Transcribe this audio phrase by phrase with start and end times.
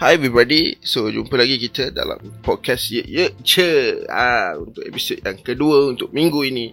[0.00, 0.80] Hi everybody.
[0.80, 4.00] So jumpa lagi kita dalam podcast Ye Ye Che.
[4.08, 6.72] Ah untuk episod yang kedua untuk minggu ini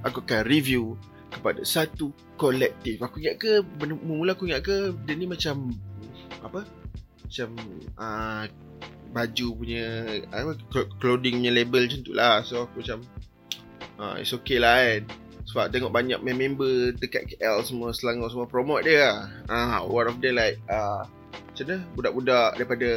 [0.00, 0.96] aku akan review
[1.28, 2.08] kepada satu
[2.40, 3.04] kolektif.
[3.04, 3.60] Aku ingat ke
[4.00, 5.76] mula aku ingat ke dia ni macam
[6.40, 6.64] apa?
[7.28, 7.48] Macam
[8.00, 8.48] ah
[9.12, 9.84] baju punya
[10.32, 12.40] apa clothing punya label macam tu lah.
[12.48, 13.04] So aku macam
[14.00, 15.04] ah it's okay lah kan.
[15.52, 19.20] Sebab tengok banyak member dekat KL semua Selangor semua promote dia lah.
[19.52, 21.04] Ah one of them like ah
[21.54, 21.78] macam mana?
[21.94, 22.90] Budak-budak daripada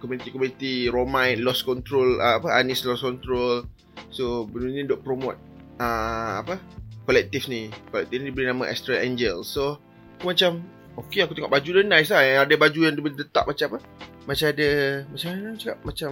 [0.00, 3.68] komuniti-komuniti Romai lost control uh, apa Anis lost control.
[4.08, 5.36] So benda ni duk promote
[5.76, 6.56] uh, apa
[7.04, 7.68] kolektif ni.
[7.92, 9.44] Kolektif ni diberi nama Astral Angel.
[9.44, 9.76] So
[10.16, 10.64] aku macam
[11.04, 12.48] okey aku tengok baju dia nice lah.
[12.48, 13.78] Ada baju yang dia letak macam apa?
[14.24, 14.68] Macam ada
[15.06, 15.78] macam mana cakap?
[15.84, 16.10] Macam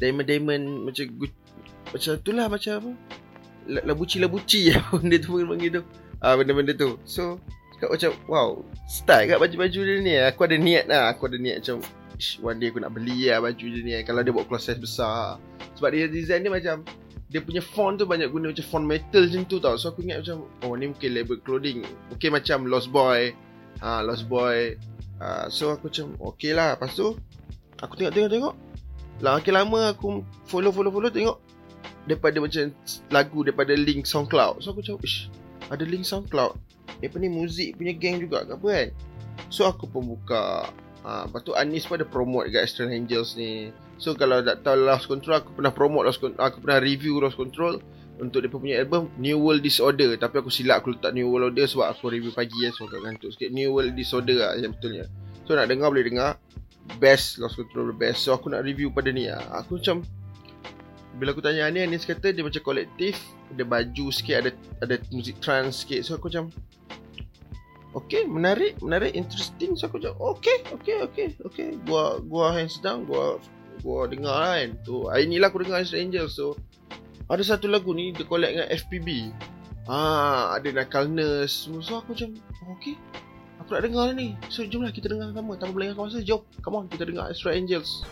[0.00, 1.04] diamond diamond macam
[1.92, 2.90] macam tu lah macam apa?
[3.84, 5.82] Labuci labuci benda tu panggil tu.
[6.24, 6.96] Uh, benda-benda tu.
[7.04, 7.36] So
[7.80, 8.48] Cakap macam Wow
[8.84, 10.14] Style kat baju-baju dia ni.
[10.20, 11.16] Aku ada niat lah.
[11.16, 11.80] Aku ada niat macam
[12.44, 13.96] One day aku nak beli lah baju dia ni.
[14.04, 15.40] Kalau dia buat cloth size besar.
[15.80, 16.84] Sebab dia design dia macam
[17.32, 19.80] Dia punya font tu banyak guna macam font metal macam tu tau.
[19.80, 21.88] So aku ingat macam Oh ni mungkin label clothing.
[22.12, 23.32] Mungkin macam Lost Boy.
[23.80, 24.76] Ha, Lost Boy.
[25.24, 26.76] Ha, So aku macam Okay lah.
[26.76, 27.16] Lepas tu
[27.80, 28.54] Aku tengok-tengok-tengok.
[29.24, 30.20] Lah, Makin lama aku
[30.52, 31.40] follow-follow-follow tengok
[32.04, 32.76] Daripada macam
[33.08, 34.60] lagu daripada link SoundCloud.
[34.60, 35.32] So aku macam Ish
[35.70, 36.58] ada link SoundCloud
[37.08, 38.88] apa ni muzik punya geng juga ke apa kan?
[39.48, 40.68] So aku pun buka.
[41.00, 43.72] Ha, Lepas tu Anis pun ada promote dekat Astral Angels ni.
[44.00, 47.36] So kalau tak tahu Lost Control Aku pernah promote Lost Control Aku pernah review Lost
[47.36, 47.76] Control
[48.16, 50.16] Untuk dia punya album New World Disorder.
[50.16, 53.00] Tapi aku silap aku letak New World Order Sebab aku review pagi ya So agak
[53.04, 53.52] ngantuk sikit.
[53.52, 55.04] New World Disorder lah yang betulnya.
[55.44, 56.30] So nak dengar boleh dengar.
[56.96, 58.24] Best Lost Control best.
[58.24, 59.40] So aku nak review pada ni lah.
[59.60, 60.04] Aku macam
[61.18, 63.18] bila aku tanya ni Anis kata dia macam kolektif
[63.50, 64.50] Ada baju sikit Ada
[64.84, 66.06] ada musik trance sikit.
[66.06, 66.54] So aku macam
[67.90, 69.74] Okay menarik Menarik interesting.
[69.74, 71.68] So aku macam Okay okay okay okay.
[71.82, 73.42] Gua gua hands down Gua
[73.82, 74.70] gua dengar lah kan.
[74.86, 76.30] Tu hari ni lah aku dengar Angel.
[76.30, 76.54] So
[77.30, 79.30] ada satu lagu ni dia collect dengan FPB
[79.86, 82.34] ah ada Knuckleness so aku macam
[82.74, 82.98] okay
[83.62, 84.34] aku nak dengar ni.
[84.50, 85.54] So jomlah kita dengar sama.
[85.58, 86.42] Tanpa melengahkan masa jom.
[86.62, 88.02] Come on kita dengar Astro Angels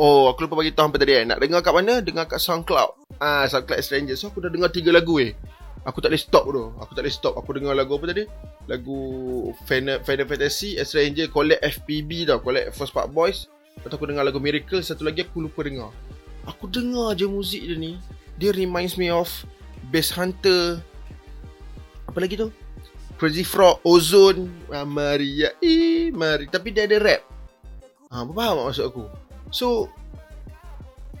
[0.00, 1.28] Oh, aku lupa bagi tahu apa tadi eh.
[1.28, 2.00] Nak dengar kat mana?
[2.00, 3.20] Dengar kat SoundCloud.
[3.20, 4.16] Ah, SoundCloud Stranger.
[4.16, 5.36] So aku dah dengar tiga lagu eh.
[5.84, 6.72] Aku tak boleh stop tu.
[6.80, 7.34] Aku tak boleh stop.
[7.36, 8.24] Aku dengar lagu apa tadi?
[8.64, 8.96] Lagu
[9.68, 12.40] Final, Fantasy, Stranger, collect FPB tau.
[12.40, 13.52] Collect First Part Boys.
[13.76, 14.80] Lepas aku dengar lagu Miracle.
[14.80, 15.92] Satu lagi aku lupa dengar.
[16.48, 18.00] Aku dengar je muzik dia ni.
[18.40, 19.28] Dia reminds me of
[19.92, 20.80] Base Hunter.
[22.08, 22.48] Apa lagi tu?
[23.20, 26.48] Crazy Frog, Ozone, ah, Mari ya, eh, Mari.
[26.48, 27.20] Tapi dia ada rap.
[28.08, 29.19] Ha, apa faham maksud aku?
[29.50, 29.90] So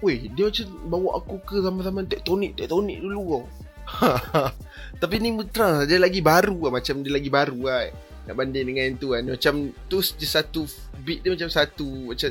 [0.00, 3.44] Weh dia macam bawa aku ke zaman-zaman tektonik Tektonik dulu kau?
[5.02, 7.90] Tapi ni betul Dia lagi baru lah Macam dia lagi baru lah
[8.30, 9.22] Nak banding dengan yang tu kan.
[9.26, 9.54] Macam
[9.90, 10.64] tu satu
[11.04, 12.30] Beat dia macam satu Macam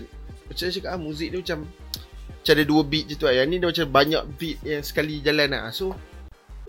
[0.49, 1.59] Macam saya cakap ah, Muzik dia macam
[2.39, 3.35] Macam ada dua beat je tu lah.
[3.37, 5.69] Yang ni dia macam banyak beat Yang sekali jalan lah.
[5.69, 5.93] So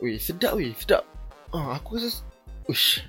[0.03, 1.07] Weh sedap weh Sedap.
[1.55, 2.21] Ah, Aku rasa
[2.69, 3.03] Uish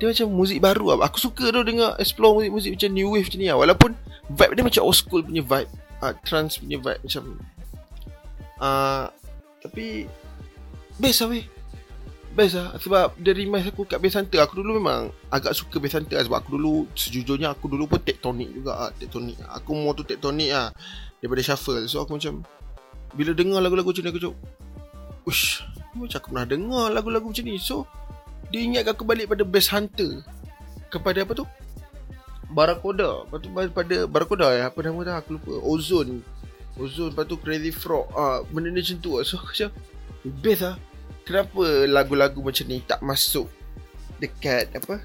[0.00, 1.12] dia macam muzik baru lah.
[1.12, 3.58] Aku suka tu dengar explore muzik-muzik macam new wave macam ni lah.
[3.60, 3.90] Walaupun
[4.32, 5.70] vibe dia macam old school punya vibe.
[6.00, 7.24] Uh, trance punya vibe macam.
[8.56, 9.04] Uh,
[9.60, 10.08] tapi
[10.96, 11.44] best lah weh.
[12.30, 15.98] Best lah Sebab dia remind aku kat Bass Hunter Aku dulu memang Agak suka Bass
[15.98, 19.90] Hunter lah Sebab aku dulu Sejujurnya aku dulu pun Tektonik juga lah Tektonik Aku mau
[19.98, 20.70] tu tektonik lah
[21.18, 22.46] Daripada shuffle So aku macam
[23.18, 24.34] Bila dengar lagu-lagu macam ni Aku macam
[25.26, 25.66] Ush
[25.98, 27.82] Macam aku pernah dengar lagu-lagu macam ni So
[28.50, 30.22] dia ingatkan aku balik pada Best Hunter.
[30.90, 31.46] Kepada apa tu?
[32.50, 35.14] Barakoda lepas tu pada Barakoda ya apa nama tu?
[35.14, 35.52] Aku lupa.
[35.62, 36.18] Ozone.
[36.74, 38.10] Ozone lepas tu Crazy Frog.
[38.10, 39.70] Ah benda ni macam tu so aku macam
[40.44, 40.76] best lah
[41.24, 43.46] kenapa lagu-lagu macam ni tak masuk
[44.18, 44.98] dekat apa?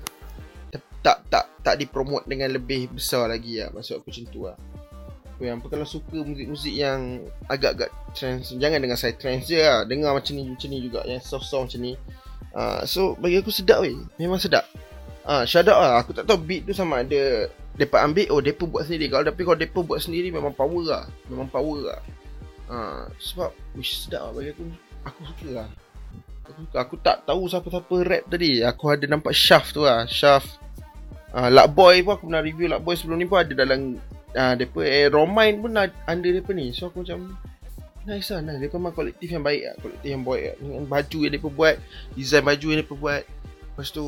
[0.73, 4.57] Tak tak tak, tak dipromot dengan lebih besar lagi lah maksud aku macam tu lah
[5.35, 7.19] yang apa kalau suka muzik-muzik yang
[7.51, 11.03] agak-agak trance jangan dengar saya trance je lah dengar macam ni macam ni juga.
[11.03, 11.93] Yang soft song macam ni
[12.55, 13.99] Uh, so bagi aku sedap weh.
[14.15, 14.63] Memang sedap.
[15.27, 15.93] Uh, Shout out lah.
[15.99, 19.11] Aku tak tahu beat tu sama ada Depa ambil Oh depa buat sendiri.
[19.11, 21.03] Kalau tapi kalau depa buat sendiri Memang power lah.
[21.27, 21.99] Memang power lah.
[22.71, 24.63] Uh, Sebab Wish sedap lah bagi aku.
[25.03, 25.67] Aku suka lah.
[26.47, 26.75] Aku, suka.
[26.79, 28.63] aku tak tahu siapa-siapa rap tadi.
[28.63, 30.07] Aku ada nampak Shaft tu lah.
[30.07, 30.63] Shaft.
[31.35, 33.99] Uh, Luck Boy pun aku pernah review Luck Boy sebelum ni pun ada dalam
[34.31, 36.71] uh, Depa eh, Romain pun ada depa ni.
[36.71, 37.35] So aku macam
[38.05, 38.41] Nice lah.
[38.45, 38.61] Nice.
[38.61, 39.75] Dia memang kolektif yang baik lah.
[39.81, 41.75] Kolektif yang baik lah Dengan baju yang dia buat
[42.13, 43.23] Design baju yang dia buat.
[43.25, 44.05] Lepas tu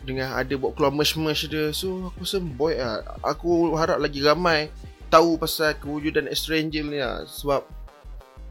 [0.00, 1.70] Dengan ada buat keluar merch-merch dia.
[1.76, 4.72] So aku rasa boy lah Aku harap lagi ramai
[5.12, 7.28] Tahu pasal kewujudan Stranger ni lah.
[7.28, 7.62] Sebab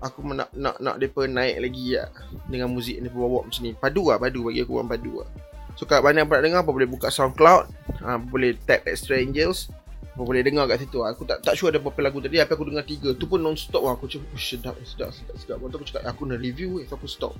[0.04, 2.12] Aku nak nak nak depa naik lagi lah
[2.46, 3.74] Dengan muzik yang dia bawa macam ni.
[3.74, 4.46] Padu lah padu.
[4.46, 5.30] Bagi aku orang padu lah.
[5.74, 7.66] So mana yang pernah dengar apa boleh buka SoundCloud.
[8.06, 9.74] Ha, Boleh tap Extra Angels
[10.22, 11.02] boleh dengar kat situ.
[11.02, 12.38] Aku tak tak sure ada berapa lagu tadi.
[12.38, 13.18] Tapi aku dengar tiga.
[13.18, 13.82] Tu pun non-stop.
[13.82, 15.58] Lah Aku cakap oh, sedap sedap sedap sedap.
[15.58, 17.34] Tu aku cakap aku nak review eh Aku stop.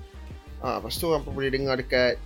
[0.64, 2.16] Ha, Lepas tu apa boleh dengar dekat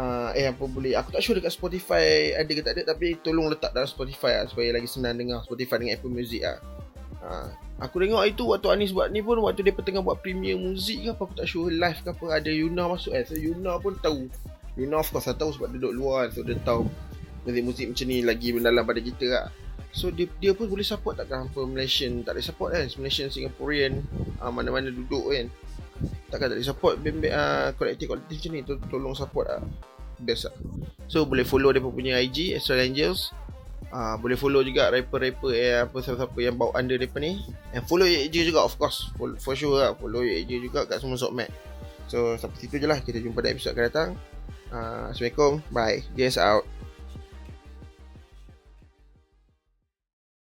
[0.00, 2.82] ha, Eh apa boleh Aku tak sure dekat Spotify Ada ke tak ada.
[2.96, 6.58] Tapi tolong letak dalam Spotify lah Supaya lagi senang dengar Spotify dengan Apple Music lah
[7.20, 7.52] ha,
[7.84, 11.08] Aku tengok itu waktu Anis buat ni pun Waktu dia tengah buat premiere muzik ke
[11.12, 12.26] apa Aku tak sure live ke apa.
[12.40, 13.28] Ada Yuna masuk eh.
[13.28, 14.24] So Yuna pun tahu.
[14.80, 16.32] Yuna of course tahu sebab duduk luar.
[16.32, 16.88] So dia tahu
[17.44, 19.46] Muzik-muzik macam ni lagi mendalam pada kita lah
[19.92, 22.86] So dia, dia pun boleh support takkan apa Malaysian tak boleh support kan?
[23.00, 24.04] Malaysian Singaporean
[24.40, 25.46] uh, mana-mana duduk kan?
[26.28, 28.60] Takkan tak boleh support band-band uh, kolektif-kolektif macam ni?
[28.66, 29.62] To, tolong support lah
[30.16, 30.56] best lah
[31.06, 33.32] so boleh follow dia punya IG Astral Angels.
[33.86, 37.38] Uh, boleh follow juga rapper-rapper eh, apa siapa-siapa yang bawa under depa ni.
[37.70, 39.14] And follow AJ juga of course.
[39.14, 41.48] For, for sure lah follow AJ juga kat semua sokmat
[42.10, 42.98] so sampai situ je lah.
[42.98, 44.08] Kita jumpa dalam episode akan datang.
[44.74, 45.52] Uh, Assalamualaikum.
[45.70, 46.02] Bye.
[46.18, 46.66] Guys out